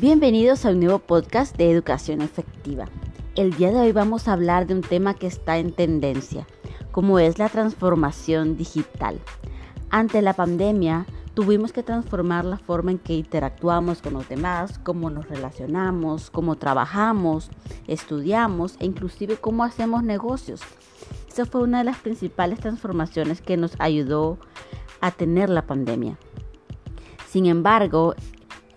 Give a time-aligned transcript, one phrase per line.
[0.00, 2.86] Bienvenidos a un nuevo podcast de educación efectiva.
[3.36, 6.46] El día de hoy vamos a hablar de un tema que está en tendencia,
[6.90, 9.20] como es la transformación digital.
[9.90, 15.10] Ante la pandemia, tuvimos que transformar la forma en que interactuamos con los demás, cómo
[15.10, 17.50] nos relacionamos, cómo trabajamos,
[17.86, 20.62] estudiamos e inclusive cómo hacemos negocios.
[21.28, 24.38] Esa fue una de las principales transformaciones que nos ayudó
[25.02, 26.16] a tener la pandemia.
[27.28, 28.14] Sin embargo,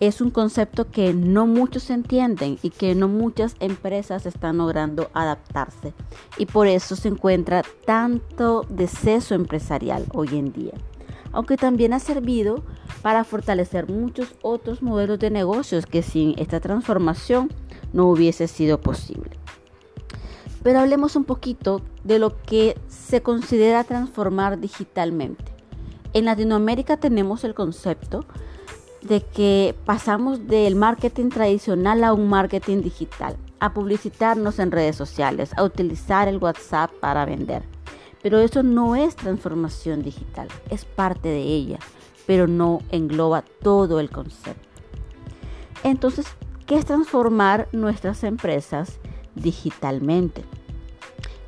[0.00, 5.94] es un concepto que no muchos entienden y que no muchas empresas están logrando adaptarse.
[6.36, 10.74] Y por eso se encuentra tanto deceso empresarial hoy en día.
[11.32, 12.62] Aunque también ha servido
[13.02, 17.52] para fortalecer muchos otros modelos de negocios que sin esta transformación
[17.92, 19.30] no hubiese sido posible.
[20.62, 25.44] Pero hablemos un poquito de lo que se considera transformar digitalmente.
[26.14, 28.24] En Latinoamérica tenemos el concepto
[29.04, 35.50] de que pasamos del marketing tradicional a un marketing digital, a publicitarnos en redes sociales,
[35.56, 37.62] a utilizar el WhatsApp para vender.
[38.22, 41.78] Pero eso no es transformación digital, es parte de ella,
[42.26, 44.68] pero no engloba todo el concepto.
[45.82, 46.26] Entonces,
[46.64, 48.98] ¿qué es transformar nuestras empresas
[49.34, 50.42] digitalmente?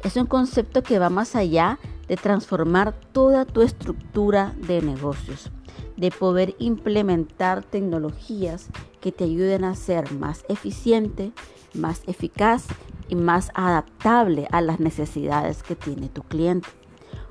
[0.04, 5.50] Es un concepto que va más allá de transformar toda tu estructura de negocios
[5.96, 8.68] de poder implementar tecnologías
[9.00, 11.32] que te ayuden a ser más eficiente,
[11.74, 12.66] más eficaz
[13.08, 16.68] y más adaptable a las necesidades que tiene tu cliente.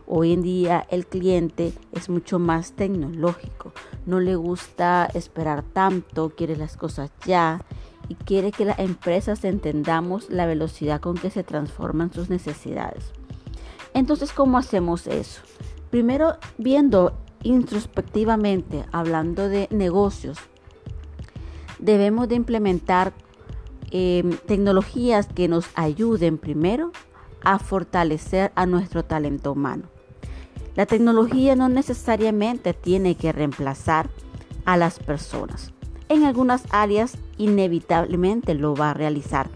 [0.08, 3.74] Hoy en día el cliente es mucho más tecnológico,
[4.06, 7.66] no le gusta esperar tanto, quiere las cosas ya
[8.08, 13.12] y quiere que las empresas entendamos la velocidad con que se transforman sus necesidades.
[13.96, 15.42] Entonces, ¿cómo hacemos eso?
[15.90, 20.40] Primero, viendo introspectivamente, hablando de negocios,
[21.80, 23.14] debemos de implementar
[23.92, 26.92] em, tecnologías que nos ayuden primero
[27.44, 29.84] a fortalecer a nuestro talento humano.
[30.76, 34.10] La tecnología no necesariamente tiene que reemplazar
[34.66, 35.72] a las personas.
[36.10, 39.50] En algunas áreas inevitablemente lo va a realizar,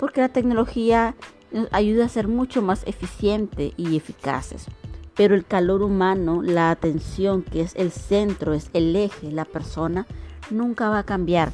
[0.00, 1.14] porque la tecnología
[1.52, 4.66] nos ayuda a ser mucho más eficiente y eficaces.
[5.18, 10.06] Pero el calor humano, la atención, que es el centro, es el eje, la persona,
[10.48, 11.50] nunca va a cambiar.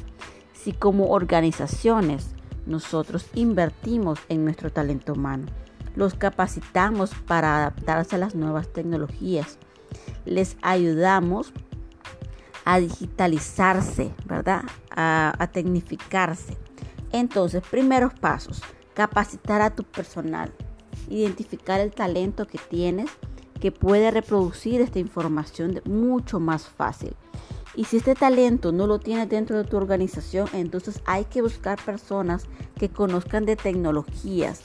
[0.53, 2.35] Si como organizaciones
[2.67, 5.47] nosotros invertimos en nuestro talento humano,
[5.95, 9.57] los capacitamos para adaptarse a las nuevas tecnologías,
[10.25, 11.51] les ayudamos
[12.65, 14.61] a digitalizarse, ¿verdad?
[14.95, 16.55] A, a tecnificarse.
[17.11, 18.61] Entonces, primeros pasos,
[18.93, 20.53] capacitar a tu personal,
[21.09, 23.09] identificar el talento que tienes
[23.65, 27.15] que puede reproducir esta información mucho más fácil.
[27.73, 31.83] Y si este talento no lo tienes dentro de tu organización, entonces hay que buscar
[31.83, 32.45] personas
[32.77, 34.61] que conozcan de tecnologías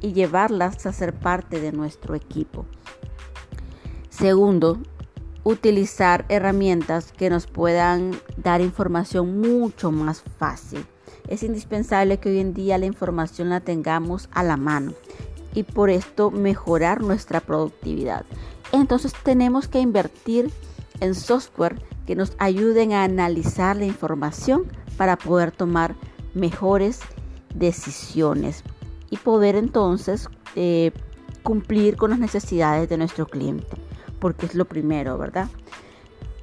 [0.00, 2.64] y llevarlas a ser parte de nuestro equipo.
[4.08, 4.78] Segundo,
[5.44, 10.86] utilizar herramientas que nos puedan dar información mucho más fácil.
[11.28, 14.94] Es indispensable que hoy en día la información la tengamos a la mano
[15.56, 18.26] y por esto mejorar nuestra productividad.
[18.72, 20.52] Entonces tenemos que invertir
[21.00, 24.66] en software que nos ayuden a analizar la información
[24.98, 25.96] para poder tomar
[26.34, 27.00] mejores
[27.54, 28.62] decisiones
[29.10, 30.92] y poder entonces eh,
[31.42, 33.76] cumplir con las necesidades de nuestro cliente,
[34.20, 35.48] porque es lo primero, ¿verdad?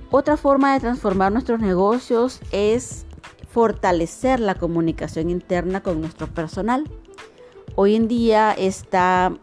[0.09, 3.06] Otra forma de transformar nuestros negocios es
[3.50, 6.90] fortalecer la comunicación interna con nuestro personal.
[7.76, 9.34] Hoy en día está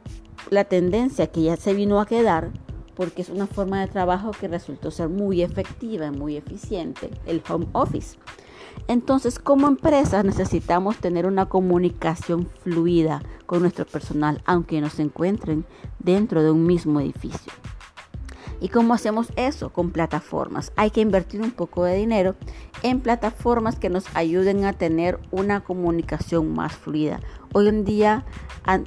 [0.50, 2.52] la tendencia que ya se vino a quedar
[2.94, 7.42] porque es una forma de trabajo que resultó ser muy efectiva y muy eficiente, el
[7.48, 8.18] home office.
[8.86, 15.64] Entonces, como empresas necesitamos tener una comunicación fluida con nuestro personal, aunque nos encuentren
[15.98, 17.52] dentro de un mismo edificio.
[18.60, 19.70] ¿Y cómo hacemos eso?
[19.70, 20.72] Con plataformas.
[20.76, 22.34] Hay que invertir un poco de dinero
[22.82, 27.20] en plataformas que nos ayuden a tener una comunicación más fluida.
[27.54, 28.24] Hoy en día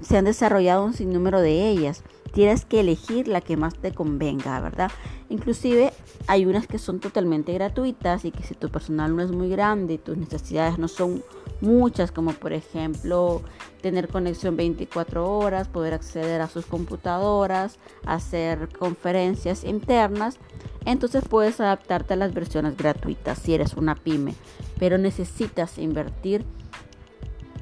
[0.01, 2.03] se han desarrollado un sinnúmero de ellas.
[2.33, 4.91] Tienes que elegir la que más te convenga, ¿verdad?
[5.29, 5.91] Inclusive
[6.27, 9.95] hay unas que son totalmente gratuitas y que si tu personal no es muy grande
[9.95, 11.23] y tus necesidades no son
[11.63, 13.41] muchas, como por ejemplo
[13.81, 20.37] tener conexión 24 horas, poder acceder a sus computadoras, hacer conferencias internas.
[20.85, 24.35] Entonces puedes adaptarte a las versiones gratuitas si eres una pyme,
[24.77, 26.45] pero necesitas invertir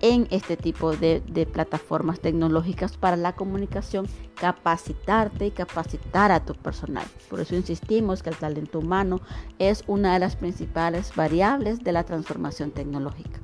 [0.01, 1.21] en este tipo de,
[1.51, 7.05] plataformas tecnológicas para la comunicación, capacitarte y capacitar a tu personal.
[7.29, 9.21] Por eso insistimos que el talento humano
[9.59, 13.40] es una de las principales variables de la transformación tecnológica.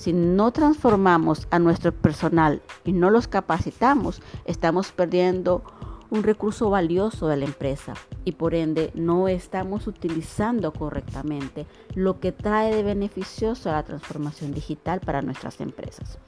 [0.00, 5.62] Si no transformamos a nuestro personal y no los capacitamos, estamos perdiendo
[6.08, 7.92] un recurso valioso de la empresa
[8.24, 14.54] y por ende no estamos utilizando correctamente lo que trae de beneficioso a la transformación
[14.54, 16.18] digital para nuestras empresas.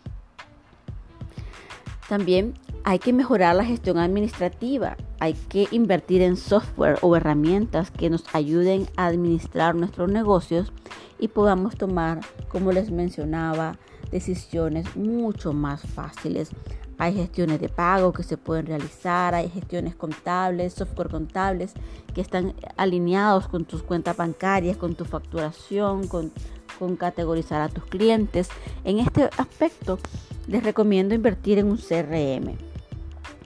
[2.11, 2.53] También
[2.85, 8.27] hay que mejorar la gestión administrativa, hay que invertir en software o herramientas que nos
[8.35, 10.75] ayuden a administrar nuestros negocios
[11.23, 13.79] y podamos tomar, como les mencionaba,
[14.11, 16.51] decisiones mucho más fáciles
[17.03, 21.73] hay gestiones de pago que se pueden realizar, hay gestiones contables, software contables
[22.15, 26.31] que están alineados con tus cuentas bancarias, con tu facturación, con,
[26.97, 28.49] categorizar a tus clientes.
[28.85, 29.99] En este aspecto
[30.47, 32.57] les recomiendo invertir en un CRM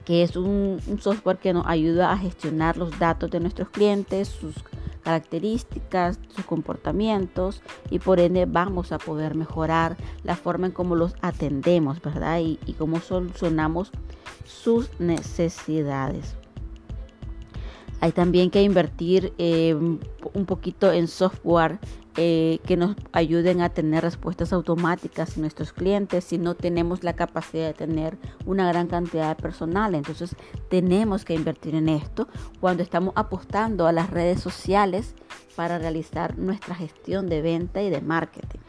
[0.05, 4.27] que es un, un software que nos ayuda a gestionar los datos de nuestros clientes,
[4.27, 4.55] sus
[5.07, 9.95] características, sus comportamientos y por ende vamos a poder mejorar
[10.25, 12.39] la forma en cómo los atendemos, ¿verdad?
[12.41, 13.93] Y, y cómo solucionamos
[14.45, 16.35] sus necesidades.
[17.99, 21.79] Hay también que invertir eh, un poquito en software
[22.19, 27.13] eh, que nos ayuden a tener respuestas automáticas en nuestros clientes si no tenemos la
[27.13, 28.17] capacidad de tener
[28.47, 29.93] una gran cantidad de personal.
[29.93, 30.35] Entonces
[30.67, 32.27] tenemos que invertir en esto
[32.59, 35.13] cuando estamos apostando a las redes sociales
[35.55, 38.61] para realizar nuestra gestión de venta y de marketing.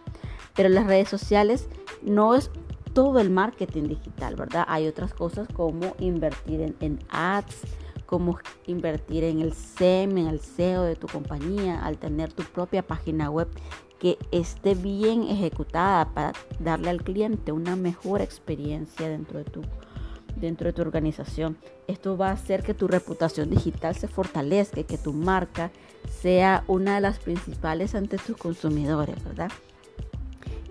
[0.54, 1.68] Pero las redes sociales
[2.02, 2.50] no es
[2.92, 4.66] todo el marketing digital, ¿verdad?
[4.68, 7.62] Hay otras cosas como invertir en, en ads
[8.08, 12.82] cómo invertir en el SEM, en el SEO de tu compañía, al tener tu propia
[12.82, 13.48] página web
[13.98, 19.60] que esté bien ejecutada para darle al cliente una mejor experiencia dentro de tu
[20.36, 21.58] dentro de tu organización.
[21.86, 25.70] Esto va a hacer que tu reputación digital se fortalezca que tu marca
[26.22, 29.50] sea una de las principales ante tus consumidores, ¿verdad?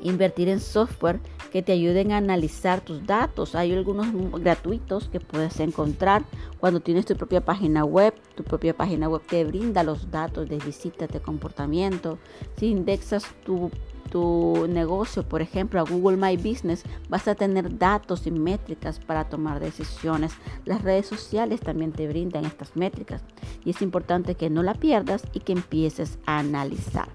[0.08, 1.20] Invertir en software
[1.52, 3.56] que te ayuden a analizar tus datos.
[3.56, 4.08] Hay algunos
[4.42, 6.24] gratuitos que puedes encontrar
[6.62, 8.14] cuando tienes tu propia página web.
[8.36, 12.20] Tu propia página web te brinda los datos de visitas, de comportamiento.
[12.56, 13.70] Si indexas tu,
[14.10, 19.28] tu negocio, por ejemplo, a Google My Business, vas a tener datos y métricas para
[19.28, 20.32] tomar decisiones.
[20.64, 23.24] Las redes sociales también te brindan estas métricas
[23.66, 27.10] y es importante que no la pierdas y que empieces a analizar.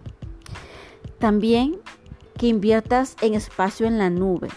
[1.18, 1.78] También
[2.36, 4.48] que inviertas en espacio en la nube.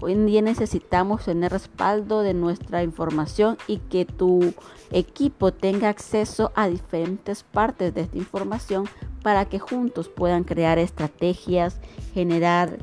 [0.00, 4.54] Hoy en día necesitamos tener respaldo de nuestra información y que tu
[4.92, 8.88] equipo tenga acceso a diferentes partes de esta información
[9.22, 11.80] para que juntos puedan crear estrategias,
[12.14, 12.78] generar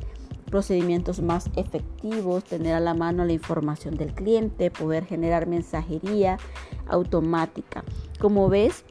[0.50, 6.38] procedimientos más efectivos, tener a la mano la información del cliente, poder generar mensajería
[6.86, 7.82] automática.
[8.20, 8.84] Como ves,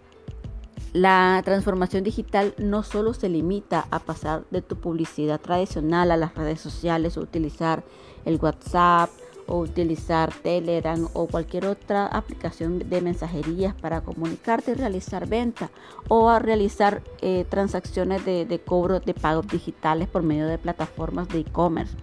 [0.95, 6.36] la transformación digital no solo se limita a pasar de tu publicidad tradicional a las
[6.36, 7.83] redes sociales o utilizar
[8.24, 9.09] el WhatsApp
[9.45, 15.69] o utilizar Telegram o cualquier otra aplicación de mensajerías para comunicarte y realizar venta
[16.07, 21.27] o a realizar eh, transacciones de, de cobro de pagos digitales por medio de plataformas
[21.27, 21.98] de e-commerce,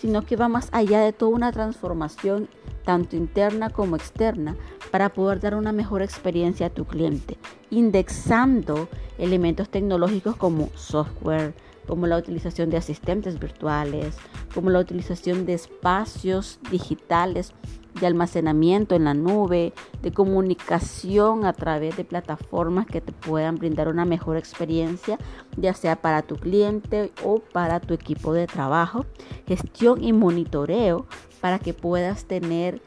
[0.00, 2.48] sino que va más allá de toda una transformación
[2.88, 4.56] tanto interna como externa,
[4.90, 7.36] para poder dar una mejor experiencia a tu cliente,
[7.68, 11.52] indexando elementos tecnológicos como software,
[11.86, 14.16] como la utilización de asistentes virtuales,
[14.54, 17.52] como la utilización de espacios digitales
[18.00, 23.88] de almacenamiento en la nube, de comunicación a través de plataformas que te puedan brindar
[23.88, 25.18] una mejor experiencia,
[25.56, 29.06] ya sea para tu cliente o para tu equipo de trabajo,
[29.46, 31.06] gestión y monitoreo
[31.40, 32.80] para que puedas tener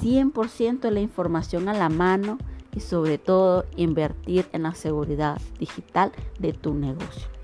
[0.00, 2.38] 100% la información a la mano
[2.74, 7.35] y sobre todo invertir en la seguridad digital de tu negocio.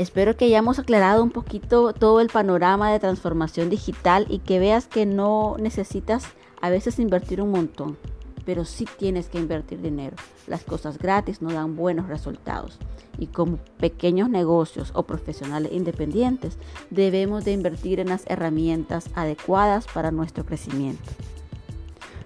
[0.00, 4.86] Espero que hayamos aclarado un poquito todo el panorama de transformación digital y que veas
[4.86, 6.24] que no necesitas
[6.62, 7.98] a veces invertir un montón,
[8.46, 10.16] pero sí tienes que invertir dinero.
[10.46, 12.78] Las cosas gratis no dan buenos resultados
[13.18, 16.56] y como pequeños negocios o profesionales independientes
[16.88, 21.10] debemos de invertir en las herramientas adecuadas para nuestro crecimiento.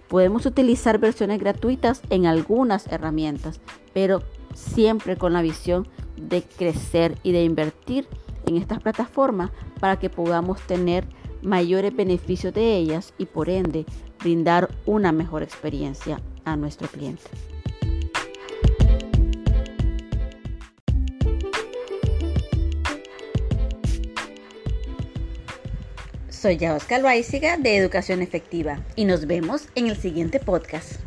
[0.06, 3.58] Podemos utilizar versiones gratuitas en algunas herramientas,
[3.92, 4.22] pero
[4.54, 8.06] siempre con la visión de crecer y de invertir
[8.46, 11.04] en estas plataformas para que podamos tener
[11.42, 13.84] mayores beneficios de ellas y por ende
[14.20, 17.22] brindar una mejor experiencia a nuestro cliente.
[26.44, 31.00] Soy Yaosca Loaiziga de Educación Efectiva y nos vemos en el siguiente podcast.